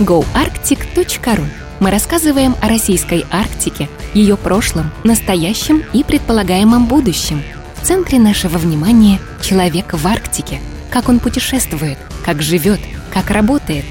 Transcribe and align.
goarctic.ru. 0.00 1.44
Мы 1.78 1.90
рассказываем 1.90 2.56
о 2.62 2.68
российской 2.68 3.24
Арктике, 3.30 3.88
ее 4.14 4.36
прошлом, 4.36 4.90
настоящем 5.04 5.82
и 5.92 6.02
предполагаемом 6.02 6.86
будущем. 6.86 7.42
В 7.76 7.86
центре 7.86 8.18
нашего 8.18 8.56
внимания— 8.58 9.20
человек 9.42 9.92
в 9.92 10.06
Арктике. 10.06 10.60
Как 10.90 11.08
он 11.08 11.20
путешествует, 11.20 11.98
как 12.24 12.42
живет, 12.42 12.80
как 13.12 13.30
работает. 13.30 13.84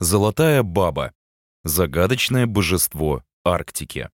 Золотая 0.00 0.62
баба. 0.62 1.12
Загадочное 1.64 2.46
божество 2.46 3.22
Арктики. 3.44 4.08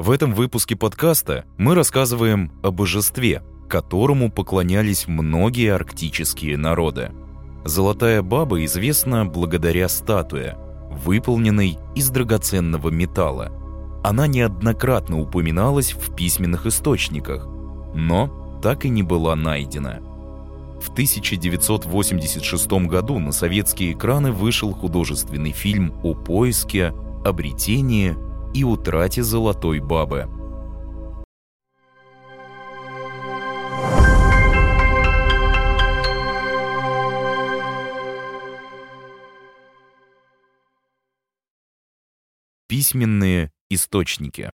В 0.00 0.10
этом 0.10 0.32
выпуске 0.32 0.76
подкаста 0.76 1.44
мы 1.58 1.74
рассказываем 1.74 2.52
о 2.62 2.70
божестве, 2.70 3.42
которому 3.68 4.32
поклонялись 4.32 5.06
многие 5.06 5.74
арктические 5.74 6.56
народы. 6.56 7.12
Золотая 7.66 8.22
баба 8.22 8.64
известна 8.64 9.26
благодаря 9.26 9.90
статуе, 9.90 10.56
выполненной 10.90 11.76
из 11.94 12.08
драгоценного 12.08 12.88
металла. 12.88 13.52
Она 14.02 14.26
неоднократно 14.26 15.20
упоминалась 15.20 15.92
в 15.92 16.16
письменных 16.16 16.64
источниках, 16.64 17.46
но 17.94 18.58
так 18.62 18.86
и 18.86 18.88
не 18.88 19.02
была 19.02 19.36
найдена. 19.36 20.00
В 20.80 20.88
1986 20.92 22.72
году 22.86 23.18
на 23.18 23.32
советские 23.32 23.92
экраны 23.92 24.32
вышел 24.32 24.72
художественный 24.72 25.52
фильм 25.52 25.92
о 26.02 26.14
поиске, 26.14 26.94
обретении 27.22 28.16
и 28.54 28.64
утрате 28.64 29.22
золотой 29.22 29.80
бабы. 29.80 30.28
Письменные 42.68 43.50
источники 43.68 44.50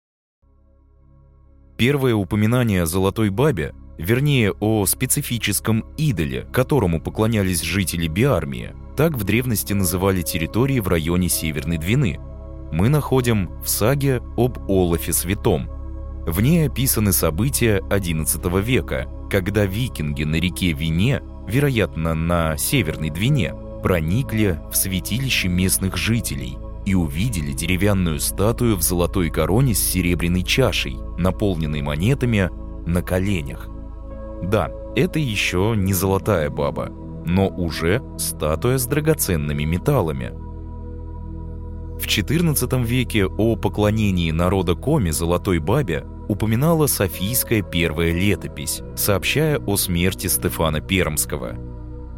Первое 1.79 2.15
упоминание 2.15 2.83
о 2.83 2.87
золотой 2.87 3.31
бабе, 3.31 3.73
вернее 3.99 4.53
о 4.53 4.85
специфическом 4.85 5.87
идоле, 5.97 6.47
которому 6.53 7.01
поклонялись 7.01 7.63
жители 7.63 8.09
Биармии, 8.09 8.75
так 8.97 9.13
в 9.15 9.25
древности 9.25 9.73
называли 9.73 10.23
территории 10.23 10.81
в 10.81 10.89
районе 10.89 11.29
Северной 11.29 11.79
Двины– 11.79 12.21
мы 12.73 12.89
находим 12.89 13.51
в 13.63 13.69
саге 13.69 14.23
об 14.37 14.59
Олафе 14.69 15.13
Святом. 15.13 15.69
В 16.27 16.41
ней 16.41 16.67
описаны 16.67 17.13
события 17.13 17.81
XI 17.89 18.63
века, 18.63 19.09
когда 19.31 19.65
викинги 19.65 20.25
на 20.25 20.37
реке 20.37 20.73
Вине, 20.73 21.23
вероятно, 21.49 22.15
на 22.15 22.57
Северной 22.57 23.11
Двине, 23.11 23.55
проникли 23.83 24.61
в 24.71 24.77
святилище 24.77 25.49
местных 25.49 25.97
жителей 25.97 26.59
и 26.85 26.95
увидели 26.95 27.53
деревянную 27.53 28.21
статую 28.21 28.77
в 28.77 28.83
золотой 28.83 29.31
короне 29.31 29.75
с 29.75 29.81
серебряной 29.81 30.43
чашей, 30.43 30.97
наполненной 31.19 31.83
монетами, 31.83 32.51
на 32.87 33.03
коленях. 33.03 33.69
Да, 34.43 34.71
это 34.97 35.19
еще 35.19 35.75
не 35.77 35.93
золотая 35.93 36.51
баба, 36.51 36.91
но 37.27 37.49
уже 37.49 38.03
статуя 38.19 38.79
с 38.79 38.87
драгоценными 38.87 39.65
металлами– 39.65 40.33
в 42.01 42.07
XIV 42.07 42.85
веке 42.85 43.27
о 43.27 43.57
поклонении 43.57 44.31
народа 44.31 44.75
Коми 44.75 45.11
Золотой 45.11 45.59
Бабе 45.59 46.07
упоминала 46.29 46.87
Софийская 46.87 47.63
первая 47.63 48.13
летопись, 48.13 48.83
сообщая 48.97 49.59
о 49.59 49.77
смерти 49.77 50.27
Стефана 50.27 50.81
Пермского. 50.81 51.57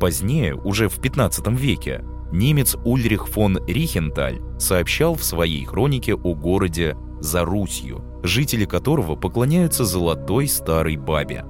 Позднее, 0.01 0.55
уже 0.55 0.89
в 0.89 0.99
XV 1.01 1.55
веке, 1.57 2.05
немец 2.33 2.77
Ульрих 2.85 3.29
фон 3.29 3.59
Рихенталь 3.67 4.41
сообщал 4.59 5.17
в 5.17 5.25
своей 5.25 5.65
хронике 5.65 6.15
о 6.15 6.35
городе 6.35 6.97
за 7.21 7.45
Русью, 7.45 8.05
жители 8.23 8.65
которого 8.65 9.17
поклоняются 9.17 9.85
золотой 9.85 10.49
старой 10.49 10.97
бабе. 10.97 11.45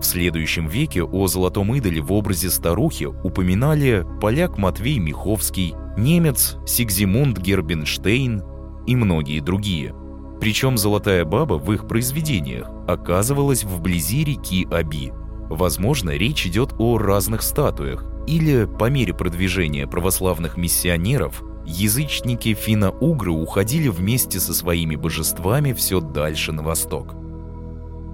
В 0.00 0.04
следующем 0.04 0.66
веке 0.66 1.04
о 1.04 1.26
золотом 1.26 1.74
идоле 1.74 2.00
в 2.00 2.10
образе 2.12 2.48
старухи 2.48 3.04
упоминали 3.04 4.06
поляк 4.20 4.56
Матвей 4.56 4.98
Миховский, 4.98 5.74
немец 5.98 6.56
Сигзимунд 6.66 7.38
Гербенштейн 7.38 8.42
и 8.86 8.96
многие 8.96 9.40
другие. 9.40 9.94
Причем 10.40 10.78
«Золотая 10.78 11.26
баба» 11.26 11.54
в 11.54 11.70
их 11.70 11.86
произведениях 11.86 12.70
оказывалась 12.88 13.62
вблизи 13.62 14.24
реки 14.24 14.66
Аби. 14.70 15.12
Возможно, 15.50 16.10
речь 16.10 16.46
идет 16.46 16.72
о 16.78 16.96
разных 16.96 17.42
статуях, 17.42 18.06
или 18.26 18.64
по 18.64 18.88
мере 18.88 19.12
продвижения 19.12 19.86
православных 19.86 20.56
миссионеров 20.56 21.42
язычники 21.66 22.54
финно-угры 22.54 23.32
уходили 23.32 23.88
вместе 23.88 24.40
со 24.40 24.54
своими 24.54 24.96
божествами 24.96 25.74
все 25.74 26.00
дальше 26.00 26.52
на 26.52 26.62
восток. 26.62 27.19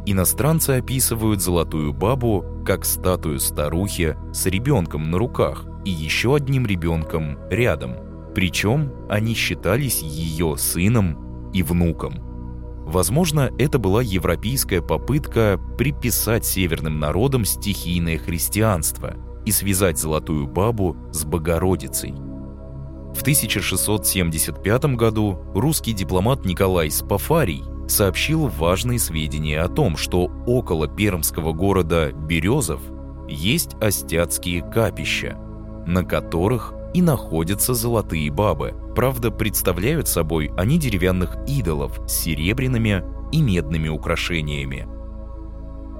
Иностранцы 0.09 0.71
описывают 0.71 1.43
золотую 1.43 1.93
бабу 1.93 2.45
как 2.65 2.85
статую 2.85 3.41
старухи 3.41 4.17
с 4.33 4.47
ребенком 4.47 5.11
на 5.11 5.19
руках 5.19 5.67
и 5.85 5.91
еще 5.91 6.37
одним 6.37 6.65
ребенком 6.65 7.39
рядом. 7.51 7.97
Причем 8.33 8.93
они 9.09 9.35
считались 9.35 10.03
ее 10.03 10.57
сыном 10.57 11.51
и 11.53 11.65
внуком. 11.65 12.21
Возможно, 12.87 13.51
это 13.59 13.81
была 13.81 14.01
европейская 14.01 14.81
попытка 14.81 15.61
приписать 15.77 16.45
северным 16.45 17.01
народам 17.01 17.45
стихийное 17.45 18.17
христианство 18.17 19.17
и 19.45 19.51
связать 19.51 19.99
золотую 19.99 20.47
бабу 20.47 20.97
с 21.11 21.25
Богородицей. 21.25 22.13
В 23.13 23.23
1675 23.23 24.85
году 24.95 25.43
русский 25.53 25.95
дипломат 25.95 26.45
Николай 26.45 26.93
Спафарий 26.93 27.65
сообщил 27.89 28.49
важные 28.49 28.99
сведения 28.99 29.61
о 29.61 29.69
том, 29.69 29.97
что 29.97 30.31
около 30.47 30.89
пермского 30.89 31.53
города 31.53 32.13
Березов 32.13 32.81
есть 33.29 33.75
остяцкие 33.81 34.63
капища, 34.63 35.37
на 35.87 36.05
которых 36.05 36.75
и 36.95 37.03
находятся 37.03 37.75
золотые 37.75 38.31
бабы. 38.31 38.75
Правда, 38.95 39.31
представляют 39.31 40.09
собой 40.09 40.51
они 40.57 40.79
деревянных 40.79 41.37
идолов 41.47 42.01
с 42.07 42.13
серебряными 42.13 43.05
и 43.33 43.43
медными 43.43 43.89
украшениями. 43.89 44.89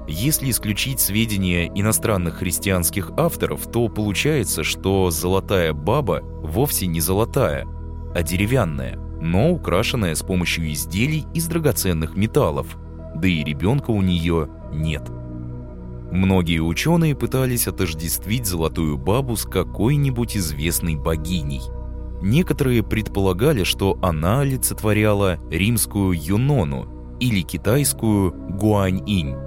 Если 0.07 0.49
исключить 0.49 1.01
сведения 1.01 1.67
иностранных 1.67 2.35
христианских 2.35 3.11
авторов, 3.17 3.69
то 3.69 3.89
получается, 3.89 4.63
что 4.63 5.11
золотая 5.11 5.73
баба 5.73 6.21
вовсе 6.23 6.87
не 6.87 7.01
золотая, 7.01 7.67
а 8.15 8.23
деревянная– 8.23 8.99
но 9.21 9.51
украшенная 9.51 10.15
с 10.15 10.23
помощью 10.23 10.71
изделий 10.71 11.25
из 11.33 11.47
драгоценных 11.47 12.15
металлов, 12.15 12.77
да 13.15 13.27
и 13.27 13.43
ребенка 13.43 13.91
у 13.91 14.01
нее 14.01 14.49
нет. 14.73 15.03
Многие 16.11 16.59
ученые 16.59 17.15
пытались 17.15 17.67
отождествить 17.67 18.45
золотую 18.45 18.97
бабу 18.97 19.35
с 19.35 19.45
какой-нибудь 19.45 20.37
известной 20.37 20.95
богиней. 20.95 21.61
Некоторые 22.21 22.81
предполагали, 22.81 23.63
что 23.63 23.97
она 24.01 24.41
олицетворяла 24.41 25.37
римскую 25.51 26.13
Юнону 26.13 27.17
или 27.19 27.41
китайскую 27.41 28.31
Гуань-инь. 28.31 29.46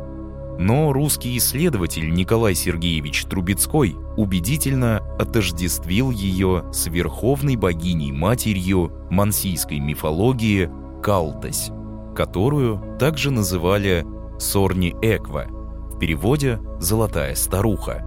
Но 0.58 0.92
русский 0.92 1.36
исследователь 1.38 2.12
Николай 2.12 2.54
Сергеевич 2.54 3.24
Трубецкой 3.24 3.96
убедительно 4.16 4.98
отождествил 5.18 6.10
ее 6.10 6.64
с 6.72 6.86
верховной 6.86 7.56
богиней-матерью 7.56 8.92
мансийской 9.10 9.78
мифологии 9.78 10.70
Калтась, 11.02 11.70
которую 12.14 12.98
также 12.98 13.30
называли 13.30 14.04
Сорни 14.38 14.94
Эква, 15.00 15.46
в 15.48 15.98
переводе 15.98 16.60
«золотая 16.78 17.34
старуха». 17.34 18.04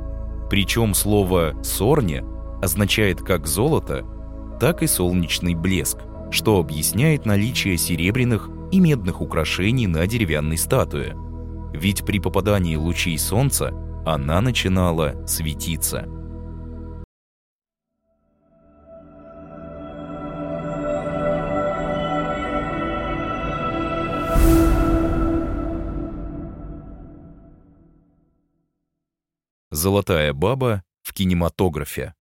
Причем 0.49 0.93
слово 0.93 1.55
«сорни» 1.63 2.23
означает 2.61 3.21
как 3.21 3.47
золото, 3.47 4.05
так 4.59 4.83
и 4.83 4.87
солнечный 4.87 5.55
блеск, 5.55 5.97
что 6.29 6.59
объясняет 6.59 7.25
наличие 7.25 7.77
серебряных 7.77 8.49
и 8.71 8.79
медных 8.79 9.21
украшений 9.21 9.87
на 9.87 10.05
деревянной 10.05 10.57
статуе– 10.57 11.17
ведь 11.73 12.05
при 12.05 12.19
попадании 12.19 12.75
лучей 12.75 13.17
солнца 13.17 13.73
она 14.05 14.41
начинала 14.41 15.25
светиться. 15.25 16.07
Золотая 29.71 30.33
баба 30.33 30.83
в 31.01 31.13
кинематографе. 31.13 32.13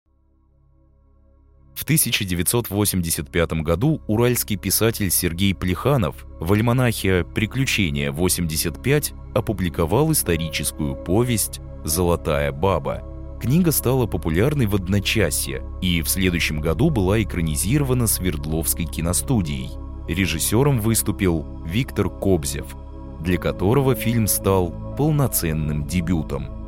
В 1.74 1.84
1985 1.84 3.52
году 3.62 4.00
уральский 4.06 4.56
писатель 4.56 5.10
Сергей 5.10 5.54
Плеханов 5.54 6.26
в 6.38 6.52
альманахе 6.52 7.24
«Приключения 7.24 8.12
85» 8.12 9.14
опубликовал 9.34 10.12
историческую 10.12 10.94
повесть 10.94 11.60
«Золотая 11.84 12.52
баба». 12.52 13.02
Книга 13.40 13.72
стала 13.72 14.06
популярной 14.06 14.66
в 14.66 14.76
одночасье 14.76 15.64
и 15.80 16.02
в 16.02 16.08
следующем 16.08 16.60
году 16.60 16.90
была 16.90 17.20
экранизирована 17.22 18.06
Свердловской 18.06 18.84
киностудией. 18.84 19.70
Режиссером 20.06 20.80
выступил 20.80 21.44
Виктор 21.66 22.08
Кобзев, 22.08 22.76
для 23.20 23.38
которого 23.38 23.96
фильм 23.96 24.28
стал 24.28 24.94
полноценным 24.96 25.86
дебютом. 25.88 26.62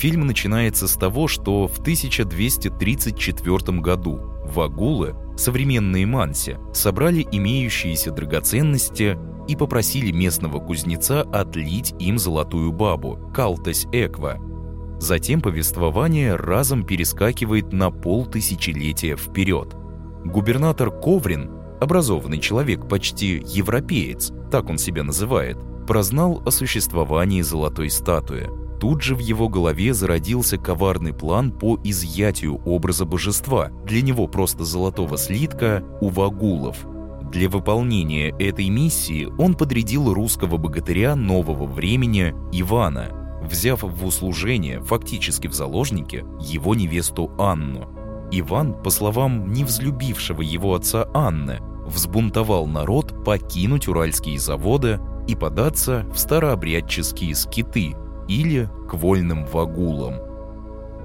Фильм 0.00 0.26
начинается 0.26 0.88
с 0.88 0.94
того, 0.94 1.28
что 1.28 1.68
в 1.68 1.78
1234 1.80 3.80
году 3.80 4.18
вагулы, 4.46 5.14
современные 5.36 6.06
манси, 6.06 6.56
собрали 6.72 7.28
имеющиеся 7.30 8.10
драгоценности 8.10 9.18
и 9.46 9.56
попросили 9.56 10.10
местного 10.10 10.58
кузнеца 10.58 11.20
отлить 11.20 11.92
им 11.98 12.18
золотую 12.18 12.72
бабу, 12.72 13.30
Калтес 13.34 13.86
Эква. 13.92 14.38
Затем 14.98 15.42
повествование 15.42 16.34
разом 16.34 16.86
перескакивает 16.86 17.74
на 17.74 17.90
полтысячелетия 17.90 19.16
вперед. 19.16 19.74
Губернатор 20.24 20.90
Коврин, 20.90 21.50
образованный 21.78 22.38
человек, 22.38 22.88
почти 22.88 23.44
европеец, 23.46 24.32
так 24.50 24.70
он 24.70 24.78
себя 24.78 25.04
называет, 25.04 25.58
прознал 25.86 26.42
о 26.46 26.50
существовании 26.50 27.42
золотой 27.42 27.90
статуи. 27.90 28.59
Тут 28.80 29.02
же 29.02 29.14
в 29.14 29.18
его 29.18 29.50
голове 29.50 29.92
зародился 29.92 30.56
коварный 30.56 31.12
план 31.12 31.52
по 31.52 31.78
изъятию 31.84 32.62
образа 32.64 33.04
божества, 33.04 33.70
для 33.84 34.00
него 34.00 34.26
просто 34.26 34.64
золотого 34.64 35.18
слитка, 35.18 35.84
у 36.00 36.08
вагулов. 36.08 36.78
Для 37.30 37.50
выполнения 37.50 38.30
этой 38.38 38.70
миссии 38.70 39.28
он 39.38 39.54
подрядил 39.54 40.14
русского 40.14 40.56
богатыря 40.56 41.14
нового 41.14 41.66
времени 41.66 42.34
Ивана, 42.52 43.10
взяв 43.42 43.82
в 43.82 44.06
услужение, 44.06 44.80
фактически 44.80 45.46
в 45.46 45.52
заложники, 45.52 46.24
его 46.40 46.74
невесту 46.74 47.30
Анну. 47.38 47.86
Иван, 48.32 48.82
по 48.82 48.88
словам 48.88 49.52
невзлюбившего 49.52 50.40
его 50.40 50.74
отца 50.74 51.06
Анны, 51.12 51.58
взбунтовал 51.86 52.66
народ 52.66 53.24
покинуть 53.24 53.88
уральские 53.88 54.38
заводы 54.38 54.98
и 55.28 55.34
податься 55.34 56.06
в 56.14 56.18
старообрядческие 56.18 57.34
скиты 57.34 57.94
или 58.30 58.70
к 58.88 58.94
вольным 58.94 59.44
вагулам. 59.44 60.14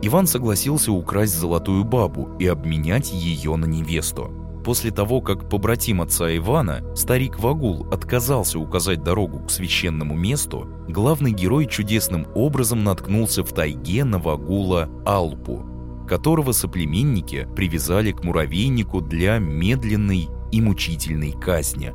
Иван 0.02 0.28
согласился 0.28 0.92
украсть 0.92 1.38
золотую 1.38 1.84
бабу 1.84 2.30
и 2.38 2.46
обменять 2.46 3.12
ее 3.12 3.56
на 3.56 3.66
невесту. 3.66 4.32
После 4.64 4.92
того, 4.92 5.22
как 5.22 5.50
побратим 5.50 6.02
отца 6.02 6.36
Ивана, 6.36 6.82
старик 6.96 7.40
Вагул, 7.40 7.88
отказался 7.92 8.60
указать 8.60 9.04
дорогу 9.04 9.40
к 9.46 9.52
священному 9.52 10.16
месту, 10.16 10.68
главный 10.88 11.32
герой 11.32 11.68
чудесным 11.68 12.28
образом 12.34 12.84
наткнулся 12.84 13.44
в 13.44 13.54
тайге 13.54 14.04
на 14.04 14.18
Вагула 14.18 14.90
Алпу, 15.06 15.64
которого 16.08 16.52
соплеменники 16.52 17.48
привязали 17.56 18.12
к 18.12 18.24
муравейнику 18.24 19.02
для 19.02 19.38
медленной 19.38 20.30
и 20.52 20.62
мучительной 20.62 21.34
казни. 21.34 21.94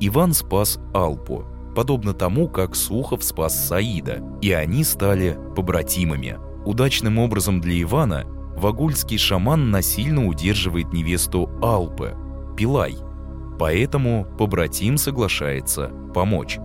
Иван 0.00 0.34
спас 0.34 0.80
Алпу, 0.92 1.44
подобно 1.74 2.12
тому, 2.12 2.48
как 2.48 2.74
Сухов 2.74 3.22
спас 3.22 3.68
Саида, 3.68 4.22
и 4.40 4.52
они 4.52 4.84
стали 4.84 5.38
побратимами. 5.56 6.38
Удачным 6.64 7.18
образом 7.18 7.60
для 7.60 7.80
Ивана 7.82 8.24
вагульский 8.56 9.18
шаман 9.18 9.70
насильно 9.70 10.26
удерживает 10.26 10.92
невесту 10.92 11.50
Алпы, 11.62 12.14
Пилай, 12.56 12.96
поэтому 13.58 14.26
побратим 14.38 14.98
соглашается 14.98 15.90
помочь. 16.14 16.58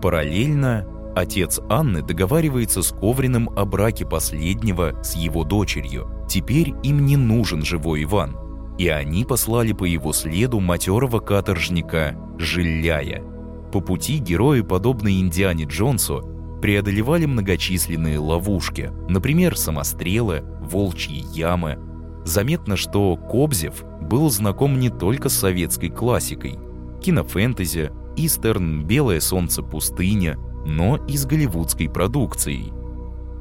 Параллельно 0.00 0.86
отец 1.14 1.60
Анны 1.68 2.02
договаривается 2.02 2.82
с 2.82 2.92
Ковриным 2.92 3.50
о 3.56 3.64
браке 3.64 4.06
последнего 4.06 5.02
с 5.02 5.14
его 5.14 5.44
дочерью. 5.44 6.10
Теперь 6.28 6.74
им 6.82 7.04
не 7.04 7.16
нужен 7.16 7.62
живой 7.62 8.04
Иван, 8.04 8.36
и 8.78 8.88
они 8.88 9.24
послали 9.24 9.72
по 9.72 9.84
его 9.84 10.12
следу 10.12 10.60
матерого 10.60 11.20
каторжника 11.20 12.16
Жиляя– 12.38 13.22
по 13.76 13.82
пути 13.82 14.16
герои, 14.16 14.62
подобные 14.62 15.20
Индиане 15.20 15.64
Джонсу, 15.64 16.24
преодолевали 16.62 17.26
многочисленные 17.26 18.18
ловушки, 18.18 18.90
например, 19.06 19.54
самострелы, 19.54 20.42
волчьи 20.62 21.22
ямы. 21.34 21.78
Заметно, 22.24 22.76
что 22.76 23.16
Кобзев 23.16 23.84
был 24.00 24.30
знаком 24.30 24.80
не 24.80 24.88
только 24.88 25.28
с 25.28 25.34
советской 25.34 25.90
классикой, 25.90 26.58
кинофэнтези, 27.02 27.90
истерн, 28.16 28.86
белое 28.86 29.20
солнце 29.20 29.62
пустыня, 29.62 30.38
но 30.64 30.96
и 31.06 31.18
с 31.18 31.26
голливудской 31.26 31.90
продукцией. 31.90 32.72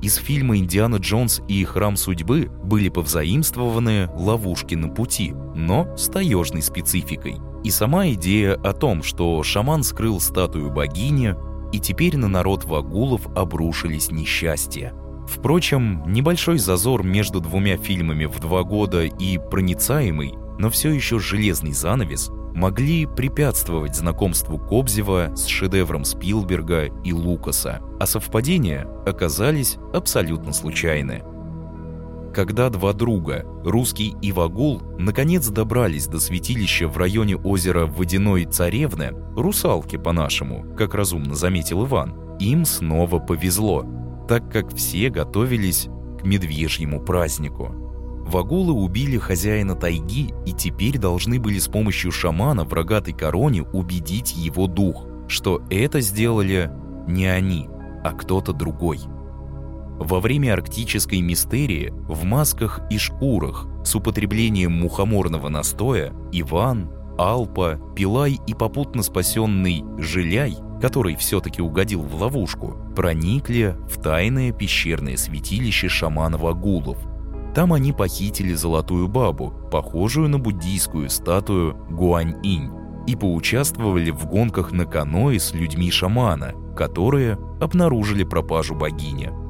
Из 0.01 0.15
фильма 0.15 0.57
«Индиана 0.57 0.97
Джонс 0.97 1.41
и 1.47 1.63
храм 1.63 1.95
судьбы» 1.95 2.51
были 2.61 2.89
повзаимствованы 2.89 4.09
ловушки 4.13 4.75
на 4.75 4.89
пути, 4.89 5.33
но 5.55 5.95
с 5.95 6.09
таежной 6.09 6.61
спецификой– 6.61 7.37
и 7.65 7.71
сама 7.71 8.09
идея 8.09 8.53
о 8.53 8.73
том, 8.73 9.01
что 9.01 9.41
шаман 9.41 9.81
скрыл 9.81 10.19
статую 10.19 10.69
богини, 10.69 11.33
и 11.71 11.79
теперь 11.79 12.15
на 12.15 12.27
народ 12.27 12.63
вагулов 12.63 13.25
обрушились 13.35 14.11
несчастья. 14.11 14.93
Впрочем, 15.27 16.03
небольшой 16.05 16.59
зазор 16.59 17.01
между 17.01 17.39
двумя 17.41 17.77
фильмами 17.77 18.25
в 18.25 18.39
два 18.39 18.61
года 18.61 19.05
и 19.05 19.39
проницаемый, 19.39 20.35
но 20.59 20.69
все 20.69 20.91
еще 20.91 21.17
железный 21.17 21.73
занавес 21.73 22.29
могли 22.53 23.07
препятствовать 23.07 23.95
знакомству 23.95 24.59
Кобзева 24.59 25.31
с 25.35 25.47
шедевром 25.47 26.05
Спилберга 26.05 26.85
и 27.03 27.13
Лукаса, 27.13 27.81
а 27.99 28.05
совпадения 28.05 28.87
оказались 29.07 29.77
абсолютно 29.91 30.53
случайны. 30.53 31.23
Когда 32.35 32.69
два 32.69 32.91
друга, 32.91 33.45
русский 33.63 34.13
и 34.21 34.33
Вагул, 34.33 34.81
наконец 34.99 35.47
добрались 35.47 36.07
до 36.07 36.19
святилища 36.19 36.89
в 36.89 36.97
районе 36.97 37.37
озера 37.37 37.85
Водяной 37.85 38.43
Царевны, 38.43 39.11
русалки 39.37 39.95
по-нашему, 39.95 40.65
как 40.75 40.95
разумно 40.95 41.33
заметил 41.33 41.85
Иван, 41.85 42.35
им 42.41 42.65
снова 42.65 43.19
повезло, 43.19 43.85
так 44.27 44.51
как 44.51 44.75
все 44.75 45.09
готовились 45.09 45.87
к 46.19 46.25
медвежьему 46.25 46.99
празднику. 46.99 47.69
Вагулы 48.27 48.73
убили 48.73 49.17
хозяина 49.17 49.73
тайги 49.73 50.33
и 50.45 50.51
теперь 50.51 50.97
должны 50.97 51.39
были 51.39 51.57
с 51.57 51.69
помощью 51.69 52.11
шамана 52.11 52.65
в 52.65 52.73
рогатой 52.73 53.13
короне 53.13 53.63
убедить 53.63 54.35
его 54.35 54.67
дух, 54.67 55.07
что 55.29 55.61
это 55.69 56.01
сделали 56.01 56.69
не 57.07 57.27
они, 57.27 57.69
а 58.03 58.11
кто-то 58.11 58.51
другой– 58.51 58.99
во 59.99 60.19
время 60.19 60.53
арктической 60.53 61.21
мистерии 61.21 61.93
в 62.07 62.23
масках 62.23 62.81
и 62.89 62.97
шкурах 62.97 63.67
с 63.83 63.95
употреблением 63.95 64.73
мухоморного 64.73 65.49
настоя 65.49 66.13
Иван, 66.31 66.89
Алпа, 67.17 67.79
Пилай 67.95 68.39
и 68.45 68.53
попутно 68.53 69.03
спасенный 69.03 69.83
Жиляй, 69.97 70.57
который 70.81 71.15
все-таки 71.15 71.61
угодил 71.61 72.01
в 72.01 72.21
ловушку, 72.21 72.75
проникли 72.95 73.75
в 73.89 74.01
тайное 74.01 74.51
пещерное 74.51 75.15
святилище 75.15 75.87
шамана 75.87 76.37
Вагулов. 76.37 76.97
Там 77.53 77.71
они 77.71 77.93
похитили 77.93 78.53
золотую 78.53 79.07
бабу, 79.07 79.53
похожую 79.71 80.27
на 80.27 80.39
буддийскую 80.39 81.09
статую 81.09 81.77
Гуань-инь, 81.89 82.69
и 83.07 83.15
поучаствовали 83.15 84.11
в 84.11 84.25
гонках 84.25 84.71
на 84.71 84.85
каноэ 84.85 85.39
с 85.39 85.53
людьми 85.53 85.89
шамана, 85.91 86.53
которые 86.75 87.37
обнаружили 87.61 88.23
пропажу 88.23 88.75
богини. 88.75 89.44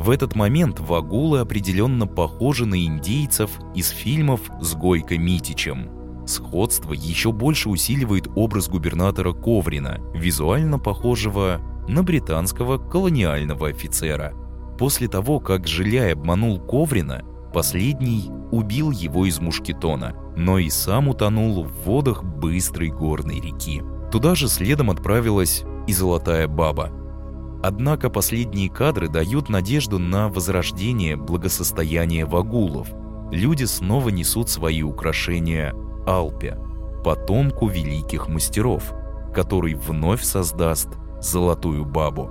В 0.00 0.08
этот 0.08 0.34
момент 0.34 0.80
вагулы 0.80 1.40
определенно 1.40 2.06
похожи 2.06 2.64
на 2.64 2.86
индейцев 2.86 3.50
из 3.74 3.90
фильмов 3.90 4.40
с 4.58 4.74
Гойко 4.74 5.18
Митичем. 5.18 5.90
Сходство 6.26 6.94
еще 6.94 7.32
больше 7.32 7.68
усиливает 7.68 8.26
образ 8.34 8.70
губернатора 8.70 9.34
Коврина, 9.34 10.00
визуально 10.14 10.78
похожего 10.78 11.60
на 11.86 12.02
британского 12.02 12.78
колониального 12.78 13.68
офицера. 13.68 14.32
После 14.78 15.06
того, 15.06 15.38
как 15.38 15.68
Жиляй 15.68 16.14
обманул 16.14 16.58
Коврина, 16.58 17.22
последний 17.52 18.30
убил 18.52 18.92
его 18.92 19.26
из 19.26 19.38
мушкетона, 19.38 20.14
но 20.34 20.56
и 20.58 20.70
сам 20.70 21.08
утонул 21.08 21.64
в 21.64 21.72
водах 21.84 22.24
быстрой 22.24 22.88
горной 22.88 23.38
реки. 23.38 23.82
Туда 24.10 24.34
же 24.34 24.48
следом 24.48 24.88
отправилась 24.88 25.62
и 25.86 25.92
Золотая 25.92 26.48
Баба– 26.48 26.90
Однако 27.62 28.08
последние 28.08 28.70
кадры 28.70 29.08
дают 29.08 29.48
надежду 29.48 29.98
на 29.98 30.28
возрождение 30.28 31.16
благосостояния 31.16 32.24
вагулов. 32.24 32.88
Люди 33.30 33.64
снова 33.64 34.08
несут 34.08 34.48
свои 34.48 34.82
украшения 34.82 35.74
Алпе, 36.06 36.58
потомку 37.04 37.68
великих 37.68 38.28
мастеров, 38.28 38.92
который 39.34 39.74
вновь 39.74 40.22
создаст 40.22 40.88
«Золотую 41.20 41.84
бабу». 41.84 42.30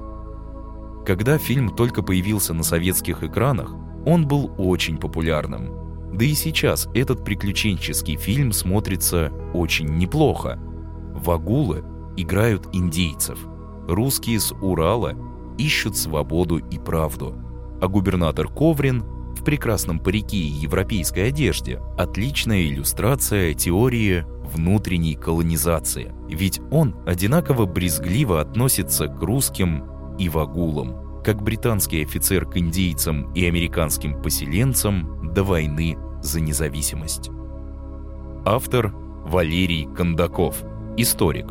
Когда 1.06 1.38
фильм 1.38 1.76
только 1.76 2.02
появился 2.02 2.54
на 2.54 2.64
советских 2.64 3.24
экранах, 3.24 3.74
он 4.06 4.28
был 4.28 4.52
очень 4.58 4.98
популярным. 4.98 5.72
Да 6.14 6.26
и 6.26 6.34
сейчас 6.34 6.88
этот 6.94 7.24
приключенческий 7.24 8.18
фильм 8.18 8.52
смотрится 8.52 9.32
очень 9.54 9.88
неплохо. 9.98 10.60
Вагулы 11.14 11.84
играют 12.18 12.68
индейцев. 12.74 13.40
Русские 13.90 14.40
с 14.40 14.54
Урала 14.54 15.16
ищут 15.58 15.98
свободу 15.98 16.58
и 16.58 16.78
правду. 16.78 17.34
А 17.82 17.88
губернатор 17.88 18.48
Коврин 18.48 19.02
в 19.36 19.44
прекрасном 19.44 20.00
парике 20.00 20.38
и 20.38 20.62
европейской 20.62 21.30
одежде– 21.30 21.82
отличная 21.98 22.68
иллюстрация 22.68 23.56
теории 23.56 24.26
внутренней 24.54 25.16
колонизации. 25.16 26.14
Ведь 26.28 26.62
он 26.70 26.98
одинаково 27.08 27.66
брезгливо 27.66 28.42
относится 28.42 29.08
к 29.08 29.24
русским 29.24 29.86
и 30.20 30.30
вагулам, 30.30 31.24
как 31.24 31.42
британский 31.42 32.04
офицер 32.04 32.46
к 32.46 32.58
индейцам 32.58 33.34
и 33.34 33.44
американским 33.48 34.22
поселенцам 34.22 35.34
до 35.34 35.44
войны 35.44 35.98
за 36.22 36.42
независимость. 36.42 37.32
Автор 38.46 38.94
Валерий 39.26 39.88
Кондаков, 39.96 40.64
историк, 40.96 41.48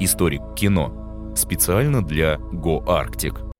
историк 0.00 0.40
кино, 0.56 1.01
специально 1.34 2.04
для 2.04 2.36
Go 2.52 2.84
Arctic. 2.84 3.52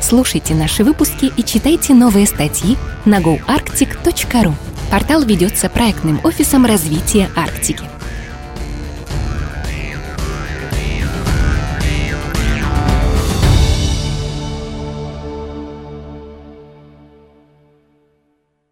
Слушайте 0.00 0.54
наши 0.54 0.84
выпуски 0.84 1.30
и 1.36 1.44
читайте 1.44 1.92
новые 1.92 2.26
статьи 2.26 2.78
на 3.04 3.20
goarctic.ru. 3.20 4.54
Портал 4.90 5.22
ведется 5.22 5.68
проектным 5.68 6.20
офисом 6.24 6.64
развития 6.64 7.28
Арктики. 7.36 7.84